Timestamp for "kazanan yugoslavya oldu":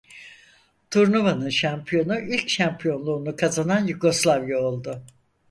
3.35-5.03